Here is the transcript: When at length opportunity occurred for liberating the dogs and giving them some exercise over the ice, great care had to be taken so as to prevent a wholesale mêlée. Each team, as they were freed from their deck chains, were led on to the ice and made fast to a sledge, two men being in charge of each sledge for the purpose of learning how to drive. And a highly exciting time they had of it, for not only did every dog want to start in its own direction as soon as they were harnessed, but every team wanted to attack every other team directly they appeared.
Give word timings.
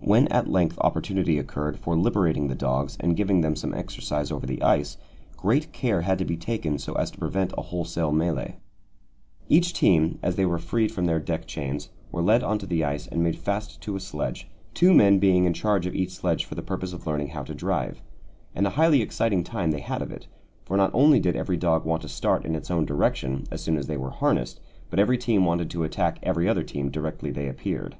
When 0.00 0.26
at 0.26 0.48
length 0.50 0.76
opportunity 0.80 1.38
occurred 1.38 1.78
for 1.78 1.96
liberating 1.96 2.48
the 2.48 2.56
dogs 2.56 2.96
and 2.98 3.16
giving 3.16 3.42
them 3.42 3.54
some 3.54 3.72
exercise 3.74 4.32
over 4.32 4.44
the 4.44 4.60
ice, 4.60 4.96
great 5.36 5.72
care 5.72 6.00
had 6.00 6.18
to 6.18 6.24
be 6.24 6.36
taken 6.36 6.80
so 6.80 6.94
as 6.94 7.12
to 7.12 7.18
prevent 7.18 7.52
a 7.56 7.62
wholesale 7.62 8.10
mêlée. 8.10 8.54
Each 9.48 9.72
team, 9.72 10.18
as 10.20 10.34
they 10.34 10.44
were 10.44 10.58
freed 10.58 10.90
from 10.90 11.04
their 11.04 11.20
deck 11.20 11.46
chains, 11.46 11.90
were 12.10 12.22
led 12.24 12.42
on 12.42 12.58
to 12.58 12.66
the 12.66 12.82
ice 12.82 13.06
and 13.06 13.22
made 13.22 13.36
fast 13.38 13.80
to 13.82 13.94
a 13.94 14.00
sledge, 14.00 14.48
two 14.74 14.92
men 14.92 15.20
being 15.20 15.44
in 15.44 15.52
charge 15.54 15.86
of 15.86 15.94
each 15.94 16.10
sledge 16.10 16.44
for 16.44 16.56
the 16.56 16.60
purpose 16.62 16.92
of 16.92 17.06
learning 17.06 17.28
how 17.28 17.44
to 17.44 17.54
drive. 17.54 18.02
And 18.56 18.66
a 18.66 18.70
highly 18.70 19.00
exciting 19.00 19.44
time 19.44 19.70
they 19.70 19.78
had 19.80 20.02
of 20.02 20.10
it, 20.10 20.26
for 20.64 20.76
not 20.76 20.90
only 20.92 21.20
did 21.20 21.36
every 21.36 21.56
dog 21.56 21.84
want 21.84 22.02
to 22.02 22.08
start 22.08 22.44
in 22.44 22.56
its 22.56 22.68
own 22.68 22.84
direction 22.84 23.44
as 23.52 23.62
soon 23.62 23.76
as 23.76 23.86
they 23.86 23.96
were 23.96 24.10
harnessed, 24.10 24.58
but 24.90 24.98
every 24.98 25.18
team 25.18 25.44
wanted 25.44 25.70
to 25.70 25.84
attack 25.84 26.18
every 26.24 26.48
other 26.48 26.64
team 26.64 26.90
directly 26.90 27.30
they 27.30 27.46
appeared. 27.46 27.94